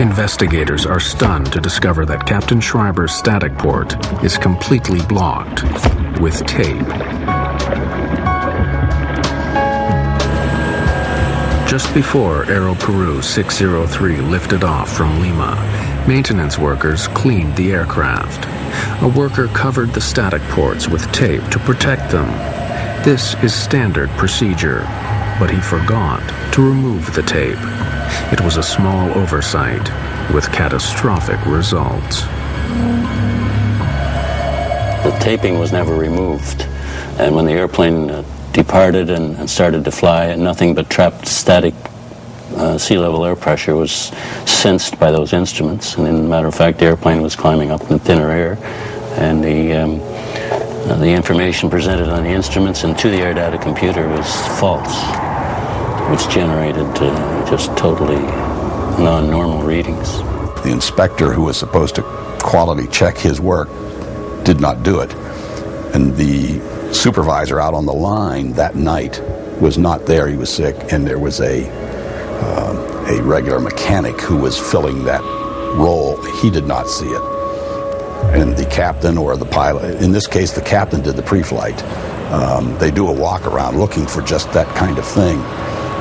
[0.00, 3.94] Investigators are stunned to discover that Captain Schreiber's static port
[4.24, 5.62] is completely blocked
[6.22, 6.86] with tape.
[11.68, 15.54] Just before Aero Peru 603 lifted off from Lima,
[16.08, 18.46] maintenance workers cleaned the aircraft.
[19.02, 22.26] A worker covered the static ports with tape to protect them.
[23.04, 24.80] This is standard procedure,
[25.40, 26.20] but he forgot
[26.52, 27.58] to remove the tape.
[28.30, 29.82] It was a small oversight
[30.32, 32.20] with catastrophic results.
[35.02, 36.66] The taping was never removed.
[37.18, 38.22] And when the airplane uh,
[38.52, 41.74] departed and, and, started to fly, nothing but trapped static
[42.56, 43.92] uh, sea level air pressure was
[44.44, 45.96] sensed by those instruments.
[45.96, 48.58] And in matter of fact, the airplane was climbing up in thinner air.
[49.16, 50.00] And the, um,
[50.90, 54.26] uh, the information presented on the instruments and to the air data computer was
[54.58, 55.29] false,
[56.10, 58.20] which generated uh, just totally
[59.02, 60.18] non normal readings.
[60.62, 62.02] The inspector who was supposed to
[62.40, 63.68] quality check his work
[64.44, 65.14] did not do it.
[65.94, 66.60] And the
[66.92, 69.20] supervisor out on the line that night
[69.60, 70.28] was not there.
[70.28, 71.68] He was sick, and there was a
[72.42, 75.22] uh, a regular mechanic who was filling that
[75.76, 76.20] role.
[76.40, 77.22] He did not see it,
[78.34, 80.02] and the captain or the pilot.
[80.02, 81.82] In this case, the captain did the pre-flight.
[82.32, 85.38] Um, they do a walk around looking for just that kind of thing.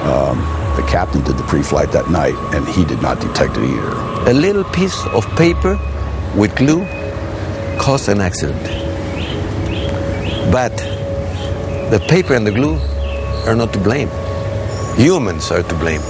[0.03, 0.39] Um,
[0.75, 4.29] the captain did the pre-flight that night, and he did not detect it either.
[4.29, 5.77] A little piece of paper
[6.35, 6.85] with glue
[7.77, 8.63] caused an accident.
[10.51, 10.75] But
[11.91, 12.77] the paper and the glue
[13.45, 14.09] are not to blame.
[14.95, 16.01] Humans are to blame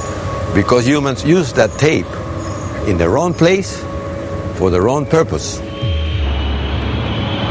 [0.53, 2.07] because humans use that tape
[2.87, 3.83] in the wrong place
[4.57, 5.59] for the wrong purpose.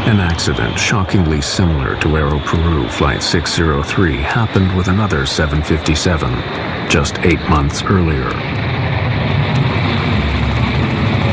[0.09, 7.41] An accident shockingly similar to Aero Peru Flight 603 happened with another 757 just eight
[7.51, 8.27] months earlier.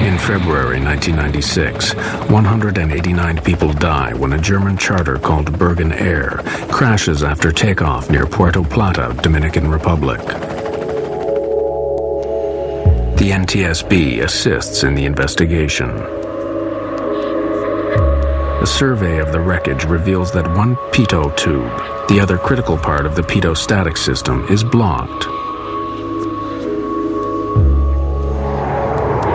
[0.06, 1.94] In February 1996,
[2.30, 9.18] 189 people die when a German charter called Birgenair crashes after takeoff near Puerto Plata,
[9.24, 10.20] Dominican Republic.
[13.16, 16.25] The NTSB assists in the investigation.
[18.66, 21.70] A survey of the wreckage reveals that one pitot tube,
[22.10, 25.28] the other critical part of the pitot static system, is blocked.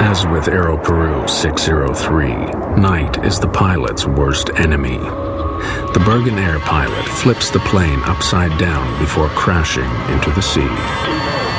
[0.03, 4.99] As with Aero Peru 603, night is the pilot's worst enemy.
[4.99, 11.49] The Birgenair pilot flips the plane upside down before crashing into the sea.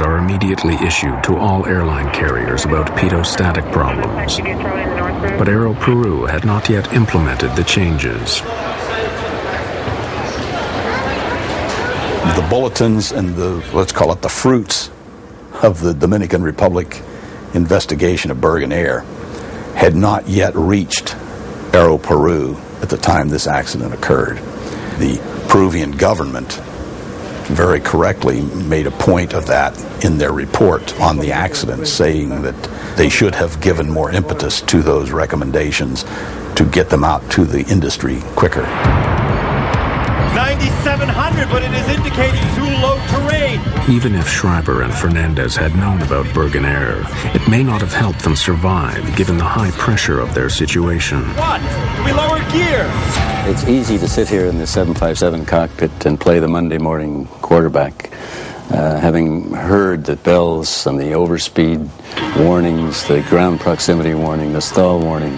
[0.00, 4.38] Are immediately issued to all airline carriers about pitot-static problems.
[5.38, 8.40] But Aero Peru had not yet implemented the changes.
[12.34, 14.90] The bulletins and the, let's call it the fruits
[15.62, 17.02] of the Dominican Republic
[17.52, 19.04] investigation of Birgenair
[19.74, 21.14] had not yet reached
[21.74, 24.38] Aero Peru at the time this accident occurred.
[24.98, 26.58] The Peruvian government
[27.50, 32.96] very correctly made a point of that in their report on the accident, saying that
[32.96, 36.04] they should have given more impetus to those recommendations
[36.54, 38.66] to get them out to the industry quicker.
[40.34, 43.60] 9,700, but it is indicating too low terrain.
[43.90, 47.04] Even if Schreiber and Fernandez had known about Birgenair,
[47.34, 51.22] it may not have helped them survive given the high pressure of their situation.
[51.34, 51.60] What?
[52.04, 52.86] We lower gear.
[53.50, 58.12] It's easy to sit here in the 757 cockpit and play the Monday morning quarterback.
[58.70, 61.90] Uh, having heard the bells and the overspeed
[62.38, 65.36] warnings, the ground proximity warning, the stall warning,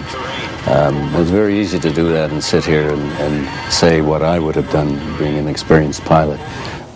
[0.67, 4.39] um, it's very easy to do that and sit here and, and say what I
[4.39, 6.39] would have done being an experienced pilot.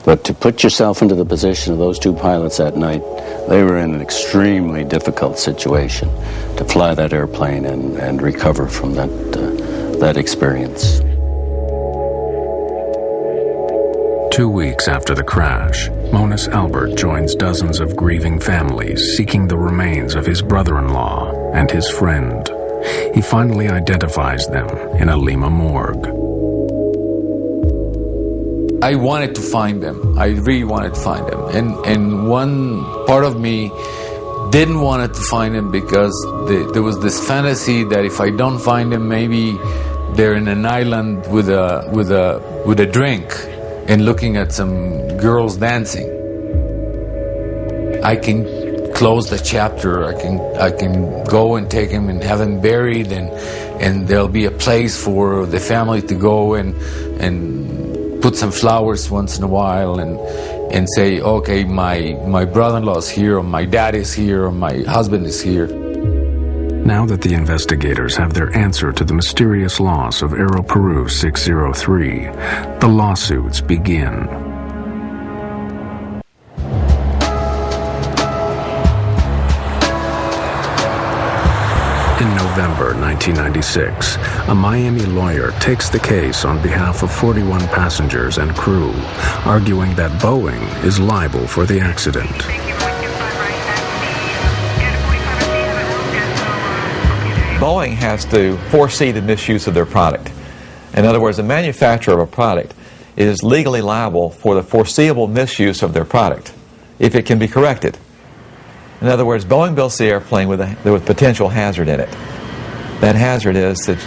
[0.05, 3.01] But to put yourself into the position of those two pilots that night,
[3.49, 6.07] they were in an extremely difficult situation
[6.55, 11.01] to fly that airplane and, and recover from that, uh, that experience.
[14.33, 20.15] Two weeks after the crash, Monis Albert joins dozens of grieving families seeking the remains
[20.15, 22.49] of his brother-in-law and his friend.
[23.13, 24.67] He finally identifies them
[24.97, 26.05] in a Lima morgue.
[28.83, 30.17] I wanted to find them.
[30.17, 31.41] I really wanted to find them.
[31.55, 33.71] And and one part of me
[34.51, 36.13] didn't want to find them because
[36.47, 39.57] the, there was this fantasy that if I don't find them, maybe
[40.15, 43.25] they're in an island with a with a with a drink
[43.87, 46.07] and looking at some girls dancing.
[48.03, 48.45] I can
[48.97, 50.03] close the chapter.
[50.03, 53.29] I can I can go and take him and have him buried, and
[53.79, 56.75] and there'll be a place for the family to go and
[57.21, 60.19] and put some flowers once in a while and
[60.73, 64.81] and say, okay, my my brother-in-law is here, or my dad is here, or my
[64.83, 65.67] husband is here.
[66.87, 72.79] Now that the investigators have their answer to the mysterious loss of Aero Peru 603,
[72.79, 74.46] the lawsuits begin.
[82.57, 84.15] November 1996,
[84.47, 88.93] a Miami lawyer takes the case on behalf of 41 passengers and crew,
[89.45, 92.31] arguing that Boeing is liable for the accident.
[97.59, 100.31] Boeing has to foresee the misuse of their product.
[100.95, 102.73] In other words, the manufacturer of a product
[103.15, 106.55] is legally liable for the foreseeable misuse of their product
[106.97, 107.99] if it can be corrected.
[108.99, 112.09] In other words, Boeing builds the airplane with, a, with potential hazard in it.
[113.01, 113.99] That hazard is that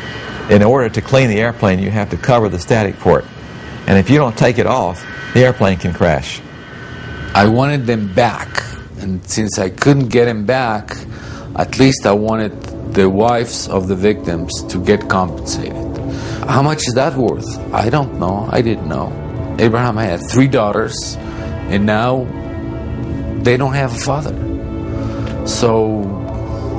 [0.50, 3.24] in order to clean the airplane, you have to cover the static port.
[3.86, 6.40] And if you don't take it off, the airplane can crash.
[7.34, 8.64] I wanted them back,
[8.98, 10.96] and since I couldn't get them back,
[11.56, 12.52] at least I wanted
[12.94, 15.76] the wives of the victims to get compensated.
[16.48, 17.46] How much is that worth?
[17.72, 18.48] I don't know.
[18.50, 19.12] I didn't know.
[19.60, 21.16] Abraham had three daughters,
[21.70, 22.24] and now
[23.42, 25.46] they don't have a father.
[25.46, 26.02] So,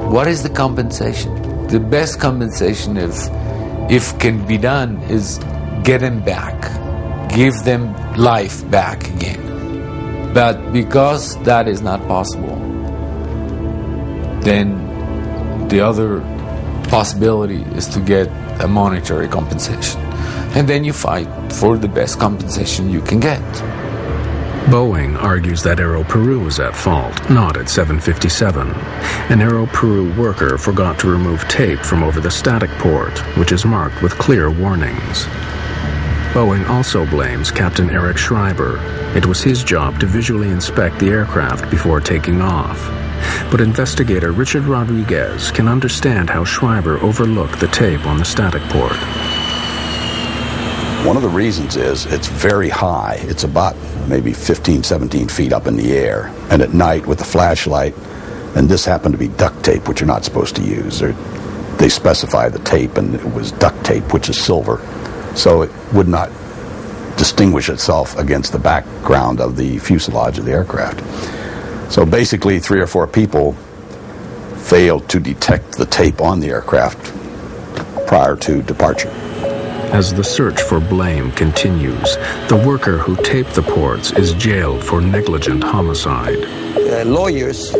[0.09, 1.40] what is the compensation?
[1.72, 3.30] The best compensation, if
[3.89, 5.39] if can be done, is
[5.86, 6.59] get them back,
[7.30, 10.34] give them life back again.
[10.34, 12.57] But because that is not possible,
[14.41, 16.19] then the other
[16.89, 18.28] possibility is to get
[18.59, 20.01] a monetary compensation.
[20.55, 23.41] And then you fight for the best compensation you can get.
[24.72, 28.69] Boeing argues that Aero Peru was at fault, not at 757.
[29.30, 33.65] An Aero Peru worker forgot to remove tape from over the static port, which is
[33.65, 35.26] marked with clear warnings.
[36.32, 38.80] Boeing also blames Captain Eric Schreiber.
[39.13, 42.80] It was his job to visually inspect the aircraft before taking off.
[43.51, 48.95] But investigator Richard Rodriguez can understand how Schreiber overlooked the tape on the static port.
[51.06, 53.18] One of the reasons is it's very high.
[53.22, 53.76] It's about
[54.08, 56.32] maybe 15, 17 feet up in the air.
[56.52, 57.95] And at night with a flashlight,
[58.56, 60.99] and this happened to be duct tape, which you're not supposed to use.
[60.99, 61.14] They're,
[61.78, 64.80] they specify the tape, and it was duct tape, which is silver.
[65.36, 66.30] So it would not
[67.18, 71.02] distinguish itself against the background of the fuselage of the aircraft.
[71.91, 73.54] So basically, three or four people
[74.56, 77.12] failed to detect the tape on the aircraft
[78.06, 79.12] prior to departure.
[79.93, 82.15] As the search for blame continues,
[82.47, 86.45] the worker who taped the ports is jailed for negligent homicide.
[86.77, 87.73] Uh, lawyers,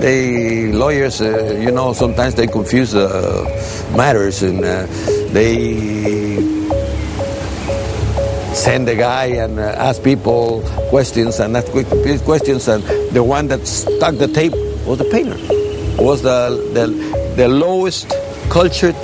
[0.00, 3.44] they lawyers, uh, you know, sometimes they confuse uh,
[3.96, 4.86] matters and uh,
[5.30, 6.36] they
[8.52, 11.70] send the guy and uh, ask people questions and ask
[12.24, 12.82] questions, and
[13.14, 15.38] the one that stuck the tape was the painter,
[16.02, 16.86] was the the,
[17.36, 18.08] the lowest
[18.50, 18.96] cultured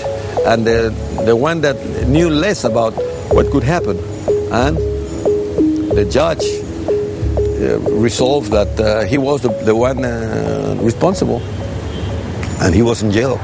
[0.47, 0.95] and the,
[1.25, 1.77] the one that
[2.07, 2.93] knew less about
[3.33, 3.99] what could happen.
[4.53, 4.77] And
[5.91, 11.41] the judge uh, resolved that uh, he was the, the one uh, responsible,
[12.61, 13.39] and he was in jail.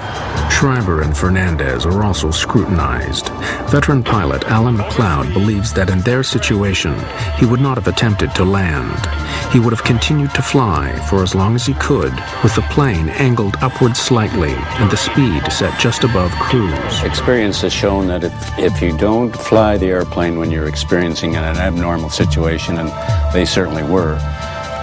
[0.62, 3.30] Schreiber and Fernandez are also scrutinized.
[3.68, 6.94] Veteran pilot Alan McLeod believes that in their situation,
[7.36, 9.04] he would not have attempted to land.
[9.52, 12.12] He would have continued to fly for as long as he could,
[12.44, 17.02] with the plane angled upward slightly and the speed set just above cruise.
[17.02, 21.56] Experience has shown that if, if you don't fly the airplane when you're experiencing an
[21.56, 22.88] abnormal situation, and
[23.34, 24.16] they certainly were,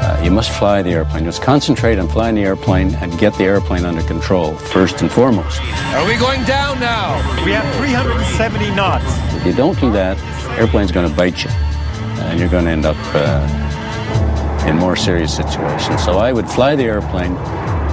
[0.02, 1.26] uh, you must fly the airplane.
[1.26, 5.60] Just concentrate on flying the airplane and get the airplane under control first and foremost.
[5.94, 7.18] Are we going down now?
[7.44, 9.06] We have 370 knots.
[9.36, 10.18] If you don't do that,
[10.58, 15.36] airplane's going to bite you, and you're going to end up uh, in more serious
[15.36, 16.04] situations.
[16.04, 17.34] So I would fly the airplane,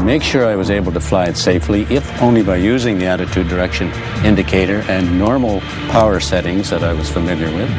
[0.05, 3.49] make sure I was able to fly it safely, if only by using the attitude
[3.49, 3.91] direction
[4.25, 7.71] indicator and normal power settings that I was familiar with,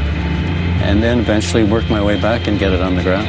[0.84, 3.28] and then eventually work my way back and get it on the ground.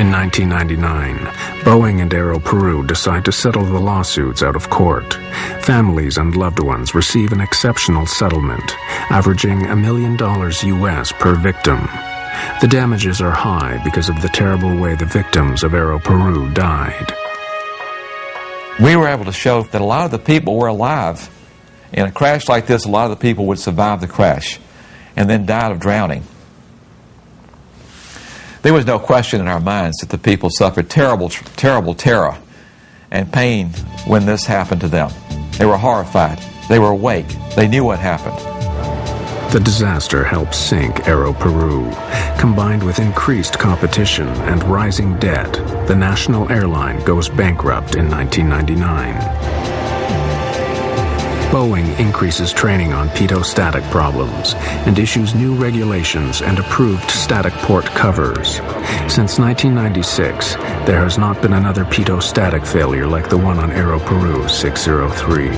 [0.00, 1.18] In 1999,
[1.62, 5.12] Boeing and Aero Peru decide to settle the lawsuits out of court.
[5.60, 8.74] Families and loved ones receive an exceptional settlement,
[9.10, 11.86] averaging a million dollars US per victim.
[12.62, 17.12] The damages are high because of the terrible way the victims of Aero Peru died.
[18.82, 21.28] We were able to show that a lot of the people were alive.
[21.92, 24.58] In a crash like this, a lot of the people would survive the crash
[25.14, 26.24] and then died of drowning.
[28.62, 32.36] There was no question in our minds that the people suffered terrible, terrible terror
[33.10, 33.68] and pain
[34.06, 35.10] when this happened to them.
[35.52, 36.38] They were horrified.
[36.68, 37.26] They were awake.
[37.56, 38.38] They knew what happened.
[39.52, 41.90] The disaster helped sink Aero Peru.
[42.38, 45.52] Combined with increased competition and rising debt,
[45.88, 49.79] the national airline goes bankrupt in 1999.
[51.50, 54.54] Boeing increases training on pitot-static problems
[54.86, 58.56] and issues new regulations and approved static port covers.
[59.12, 60.54] Since 1996,
[60.86, 65.48] there has not been another pitot-static failure like the one on Aero Peru 603.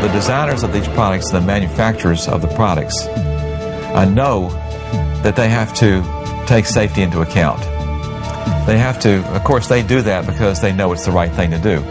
[0.00, 3.06] The designers of these products and the manufacturers of the products
[3.94, 4.50] I know
[5.22, 6.04] that they have to
[6.46, 7.60] take safety into account.
[8.66, 11.50] They have to, of course, they do that because they know it's the right thing
[11.50, 11.82] to do.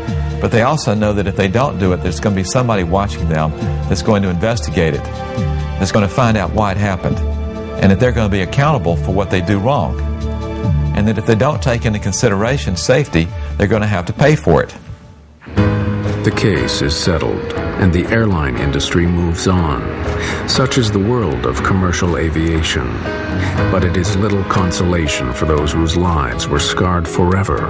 [0.42, 2.84] But they also know that if they don't do it, there's going to be somebody
[2.84, 3.52] watching them
[3.88, 8.00] that's going to investigate it, that's going to find out why it happened, and that
[8.00, 10.00] they're going to be accountable for what they do wrong.
[10.96, 13.28] And that if they don't take into consideration safety,
[13.58, 14.76] they're going to have to pay for it.
[15.56, 19.80] The case is settled, and the airline industry moves on.
[20.48, 22.88] Such is the world of commercial aviation.
[23.72, 27.68] But it is little consolation for those whose lives were scarred forever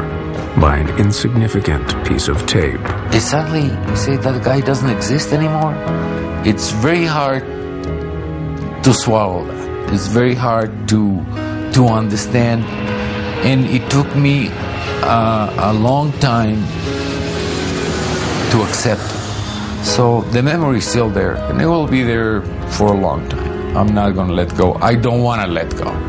[0.60, 2.82] by an insignificant piece of tape.
[3.12, 5.76] They suddenly say that guy doesn't exist anymore.
[6.46, 7.44] It's very hard
[8.84, 9.94] to swallow that.
[9.94, 11.24] It's very hard to
[11.74, 12.64] to understand,
[13.46, 14.50] and it took me
[15.04, 16.66] uh, a long time
[18.52, 19.09] to accept.
[19.84, 22.42] So the memory is still there, and it will be there
[22.78, 23.78] for a long time.
[23.78, 24.74] I'm not going to let go.
[24.76, 26.09] I don't want to let go.